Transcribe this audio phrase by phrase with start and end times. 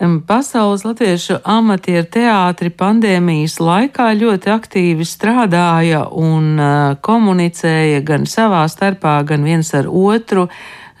[0.00, 6.56] Pasaules latviešu amatieru teātri pandēmijas laikā ļoti aktīvi strādāja un
[7.04, 10.46] komunicēja gan savā starpā, gan viens ar otru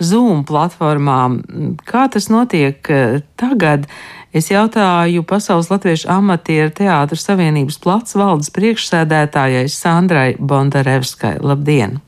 [0.04, 1.40] Zoom platformām.
[1.88, 2.92] Kā tas notiek
[3.40, 3.88] tagad?
[4.36, 11.38] Es jautāju Pasaules Latviešu amatieru teātru savienības plats valdes priekšsēdētājai Sandrai Bondarevskai.
[11.40, 12.02] Labdien!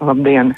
[0.00, 0.52] Labdien!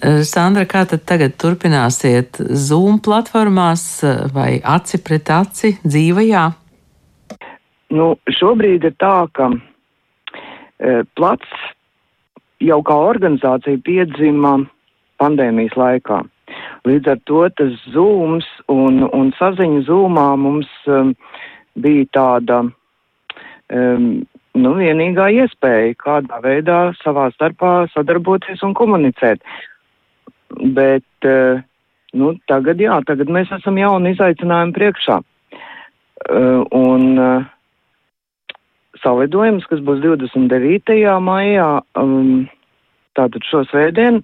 [0.00, 6.44] Eh, Sandra, kā tad tagad turpināsiet Zoom platformās eh, vai aci pret aci dzīvajā?
[7.90, 11.62] Nu, šobrīd ir tā, ka e, plats
[12.62, 14.52] jau kā organizācija piedzima
[15.18, 16.20] pandēmijas laikā.
[16.86, 21.10] Līdz ar to tas zūms un, un saziņa zūmā mums um,
[21.82, 24.06] bija tāda um,
[24.58, 29.42] nu, vienīgā iespēja kādā veidā savā starpā sadarboties un komunicēt.
[30.74, 31.62] Bet, uh,
[32.18, 35.20] nu, tagad jā, tagad mēs esam jauni izaicinājumi priekšā.
[36.30, 37.46] Uh, un uh,
[39.04, 40.98] salidojums, kas būs 29.
[41.24, 42.44] maijā, um,
[43.18, 44.22] tātad šo svētdienu,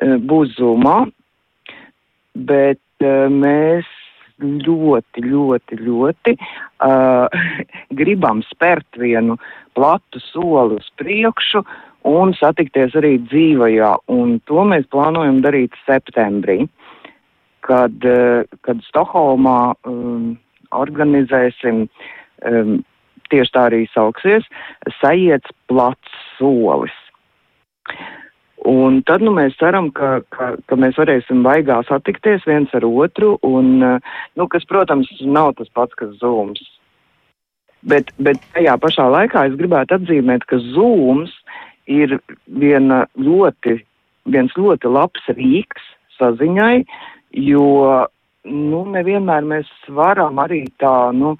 [0.00, 1.02] būs zumā,
[2.48, 3.88] bet mēs
[4.42, 7.26] ļoti, ļoti, ļoti uh,
[8.00, 9.38] gribam spērt vienu
[9.78, 11.64] platu soli uz priekšu
[12.10, 13.94] un satikties arī dzīvajā.
[14.12, 16.64] Un to mēs plānojam darīt septembrī,
[17.66, 20.38] kad, uh, kad Stokholmā um,
[20.76, 21.84] organizēsim,
[22.48, 22.80] um,
[23.30, 24.46] tieši tā arī sauksies,
[25.00, 26.96] sajiets plats solis.
[28.68, 33.38] Un tad nu, mēs ceram, ka, ka, ka mēs varēsim vaigā satikties viens ar otru,
[33.46, 36.60] un, nu, kas, protams, nav tas pats, kas zūms.
[37.80, 41.32] Bet, bet tajā pašā laikā es gribētu atzīmēt, ka zūms
[41.88, 42.18] ir
[42.60, 43.78] viena ļoti,
[44.28, 45.86] viens ļoti labs rīks
[46.18, 46.84] saziņai,
[47.40, 47.64] jo
[48.44, 51.32] nu, nevienmēr mēs varam arī tā nu,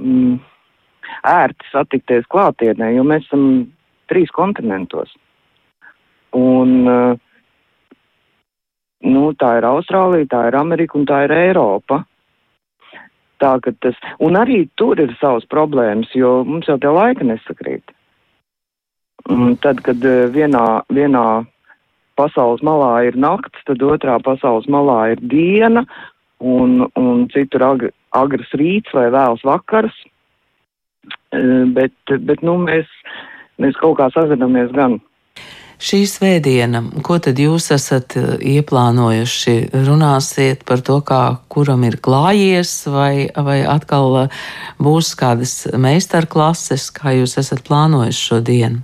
[0.00, 0.38] mm,
[1.28, 3.44] ērti satikties klātienē, jo mēs esam
[4.08, 5.12] trīs kontinentos.
[6.34, 7.16] Un, eh,
[9.06, 12.02] nu, tā ir Austrālija, tā ir Amerika un tā ir Eiropa.
[13.42, 17.94] Tā, tas, un arī tur ir savas problēmas, jo mums jau tie laika nesakrīt.
[19.30, 21.44] Un tad, kad eh, vienā, vienā
[22.18, 25.84] pasaules malā ir nakts, tad otrā pasaules malā ir diena,
[26.40, 29.96] un, un citur ag, agrs rīts vai vēls vakars.
[31.34, 31.96] Eh, bet,
[32.28, 32.90] bet nu, mēs,
[33.62, 35.00] mēs kaut kā sazināmies gan.
[35.84, 39.52] Šī svētdiena, ko tad jūs esat eh, ieplānojuši?
[39.84, 41.18] Runāsiet par to, kā
[41.52, 44.38] kuram ir klājies, vai, vai atkal eh,
[44.80, 48.80] būs kādas meistarklases, kā jūs esat plānojuši šo dienu?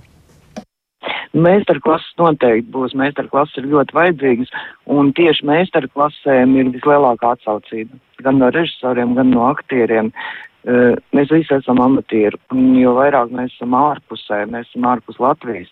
[1.33, 2.93] Meistarklases noteikti būs.
[3.01, 4.53] Meistarklases ir ļoti vajadzīgas,
[4.93, 7.97] un tieši meistarklasēm ir vislielākā atsaucība.
[8.21, 10.13] Gan no režisoriem, gan no aktieriem.
[10.61, 15.71] Uh, mēs visi esam amatieri, un jo vairāk mēs esam ārpusē, mēs esam ārpus Latvijas.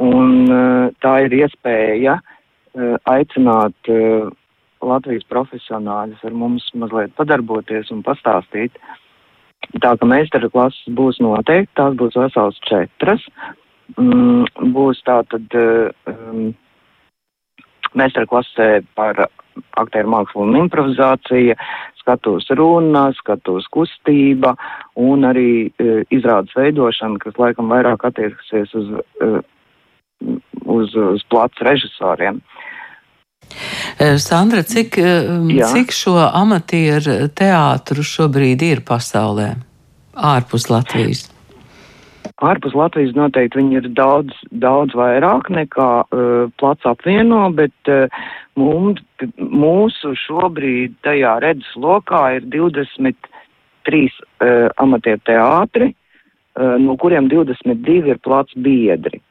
[0.00, 4.26] Un eh, tā ir iespēja eh, aicināt eh,
[4.84, 8.74] Latvijas profesionāļus ar mums mazliet padarboties un pastāstīt.
[9.80, 13.22] Tā ka meistara klases būs noteikti, tās būs vesels četras.
[13.96, 14.44] Mm,
[14.74, 16.52] būs tā tad um,
[17.96, 19.26] meistara klasē par
[19.80, 21.56] aktieru mākslu un improvizāciju,
[22.00, 24.54] skatos runa, skatos kustība
[25.00, 29.40] un arī uh, izrādes veidošana, kas laikam vairāk attieksies uz uh,
[30.64, 32.40] uz, uz plats režisoriem.
[33.98, 35.68] Eh, Sandra, cik, eh, Jā.
[35.70, 39.54] cik šo amatieru teātru šobrīd ir pasaulē,
[40.14, 41.30] ārpus Latvijas?
[42.42, 48.10] Ārpus Latvijas noteikti viņi ir daudz, daudz vairāk nekā uh, plats apvieno, bet uh,
[48.58, 48.98] mums,
[49.38, 53.14] mūsu šobrīd tajā redzes lokā ir 23
[54.10, 59.22] uh, amatieru teātri, uh, no kuriem 22 ir plats biedri.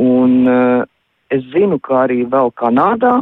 [0.00, 0.84] Un uh,
[1.32, 3.20] es zinu, ka arī vēl Kanādā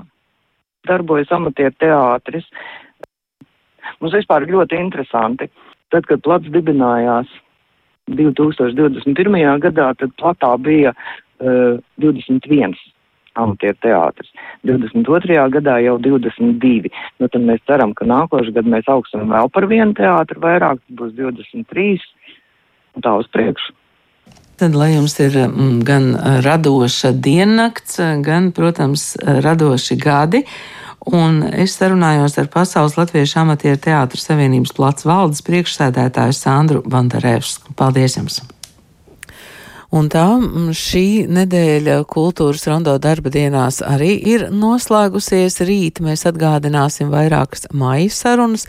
[0.89, 2.47] darbojas amatieru teātris.
[4.01, 5.49] Mums vispār ir ļoti interesanti.
[5.95, 7.31] Tad, kad plats dibinājās
[8.11, 9.39] 2021.
[9.65, 12.75] gadā, tad platā bija uh, 21
[13.41, 14.33] amatieru teātris.
[14.67, 15.39] 22.
[15.57, 16.91] gadā jau 22.
[17.21, 21.15] Nu, tad mēs ceram, ka nākošais gads mēs augsim vēl par vienu teātru vairāk, būs
[21.19, 21.97] 23
[22.95, 23.75] un tā uz priekšu.
[24.61, 26.13] Tad, lai jums ir mm, gan
[26.45, 30.45] radoša diennakts, gan, protams, radoši gadi.
[31.05, 37.77] Un es sarunājos ar Pasaules Latviešu amatieru teātru savienības plats valdes priekšsēdētāju Sandru Bandarevsku.
[37.77, 38.41] Paldies jums!
[39.95, 40.25] Un tā
[40.75, 45.61] šī nedēļa kultūras rondo darba dienās arī ir noslēgusies.
[45.69, 48.65] Rīt mēs atgādināsim vairākas maija sarunas,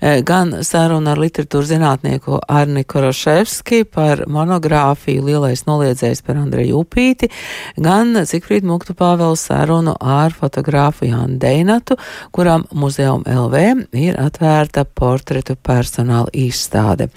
[0.00, 7.28] gan saruna ar literatūras zinātnieku Arni Koroševski par monogrāfiju Lielais noliedzējs par Andreju Upīti,
[7.76, 11.98] gan Cikfrīd Muktu Pāvels sarunu ar fotogrāfu Jānu Deinatu,
[12.32, 17.10] kuram muzeum LV ir atvērta portretu personāla izstāde.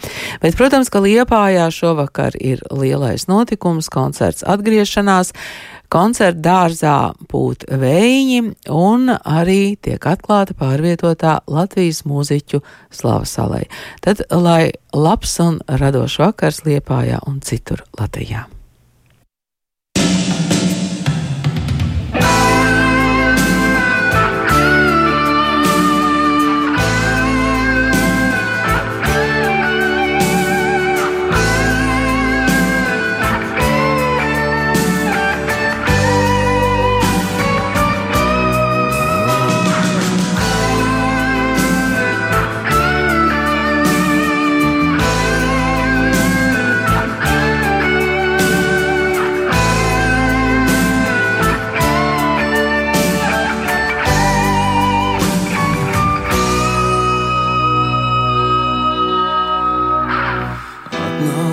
[0.44, 3.52] Bet, protams, ka Liepājā šovakar ir lielais notikums,
[3.92, 5.34] koncerts atgriešanās.
[5.94, 6.96] Koncerta dārzā
[7.30, 8.40] būt vējiņi
[8.74, 13.68] un arī tiek atklāta pārvietotā Latvijas mūziķu slavasalai.
[14.02, 18.48] Tad, lai labs un radošs vakars Liepājā un citur Latvijā!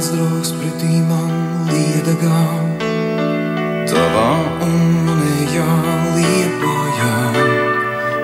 [0.01, 1.29] mans draugs pretī man
[1.69, 2.45] liedagā,
[3.91, 4.31] tavā
[4.65, 5.73] un manējā
[6.17, 7.17] liepājā.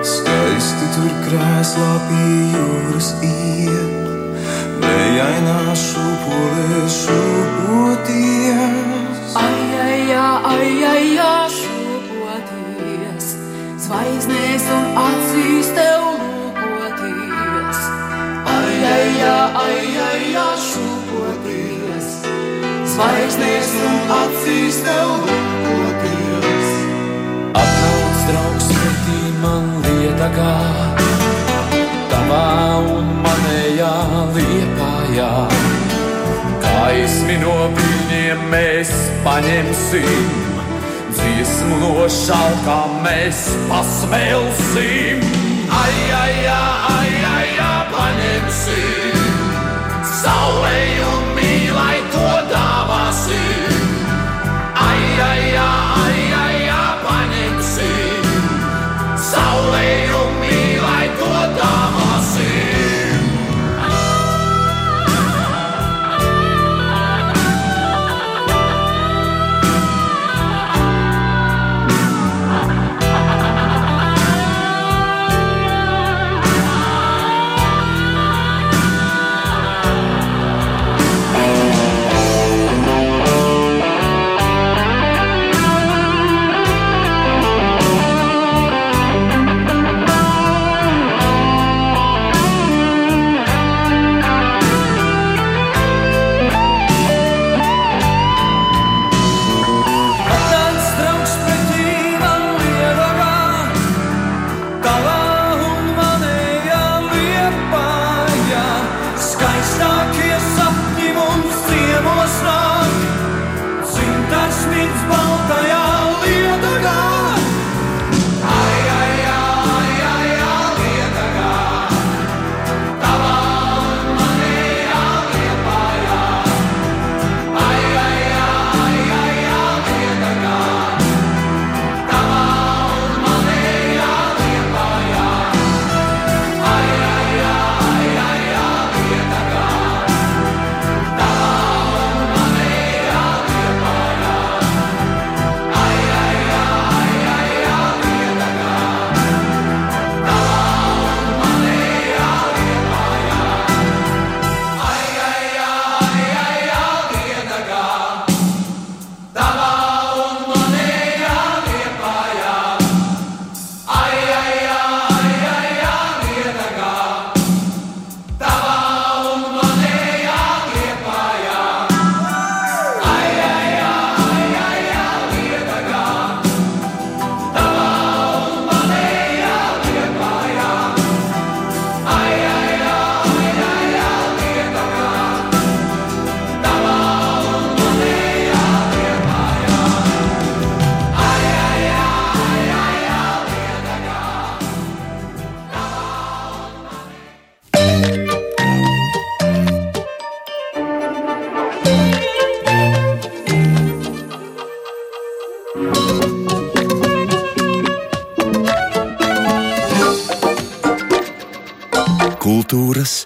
[0.01, 3.93] Skaisti tur krēslā pie jūras iet,
[4.81, 8.49] Vējainā šūpolē šūpoties.
[9.37, 13.25] Ai, ai, ai, ai, ai, šūpoties,
[13.85, 17.79] zvaigznēs un acīs tev lūkoties.
[18.57, 20.76] Ai, ai, ai, ai, ai, šūpoties.
[22.97, 26.69] Zvaigznēs un acīs tev lūkoties.
[27.61, 30.53] Atnāc draugs pretī man lietagā,
[32.09, 32.47] tavā
[32.95, 33.91] un manējā
[34.39, 35.29] liepājā.
[36.65, 38.95] Kaismi no piņiem mēs
[39.27, 40.33] paņemsim,
[41.19, 45.21] dziesmu no šalkām mēs pasmelsim.
[45.83, 49.23] Ai, ai, ai, ai, ai, ai paņemsim,
[50.17, 51.16] saulēju!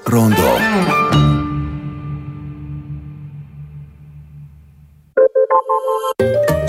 [0.08, 0.58] Rondo.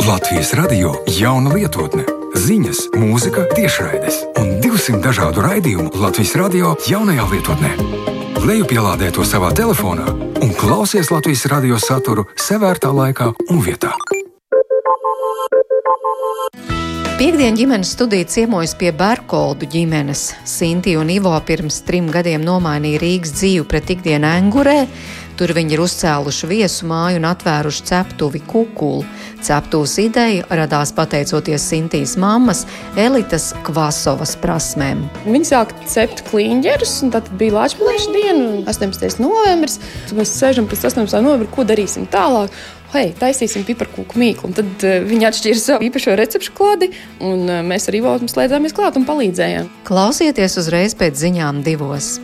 [0.08, 7.72] Latvijas radio jauna lietotne, ziņas, mūzika, tiešraides un 200 dažādu raidījumu Latvijas radio jaunajā lietotnē.
[8.42, 10.08] Lejupielādē to savā telefonā
[10.42, 13.94] un klausies Latvijas radio saturu sevērtā laikā un vietā.
[17.22, 20.24] Piektdienas ģimenes studija ciemojas pie Berkoldu ģimenes.
[20.42, 24.80] Sinti un Ivo pirms trim gadiem nomainīja Rīgas dzīvi pret ikdienu Angurē.
[25.40, 29.06] Tur viņi ir uzcēluši viesu māju un atvēruši ceptuvi kukulu.
[29.42, 32.66] Ceptūs ideja radās pateicoties Sintīs mammas
[33.00, 35.02] Elitas Kvasovas prasmēm.
[35.24, 39.18] Viņi sāka cept kliņģerus, un tad bija Latvijas diena, 18.
[39.22, 39.80] novembris.
[40.06, 41.18] Tad mēs sēžam pēc 18.
[41.24, 42.54] novembra, ko darīsim tālāk
[42.92, 44.50] hei, taisīsim piparkūku mīklu.
[44.50, 46.92] Un tad uh, viņi atšķīra savu īpašo recepšu klādi,
[47.24, 49.70] un uh, mēs arī Ivo slēdzāmies klāt un palīdzējām.
[49.88, 52.18] Klausieties uzreiz pēc ziņām divos.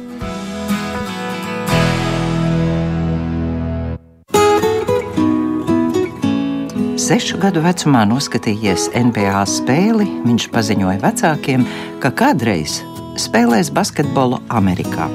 [7.08, 11.64] Sešu gadu vecumā noskatījies NBA spēli, viņš paziņoja vecākiem,
[12.04, 12.82] ka kādreiz
[13.16, 15.08] spēlēs basketbolu Amerikā.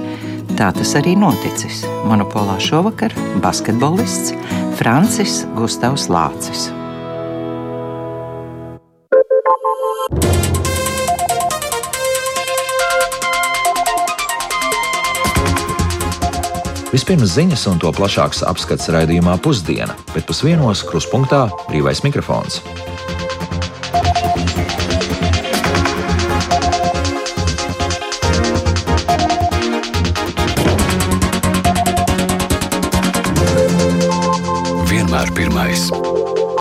[0.58, 1.84] Tā tas arī noticis.
[2.10, 3.14] Monopolā šovakar
[3.46, 4.34] basketbolists
[4.80, 6.72] Francis Gustavs Lācis.
[16.94, 22.62] Vispirms ziņas un to plašāks apskats raidījumā pusdiena, bet pusdienos kruspunktā brīvais mikrofons.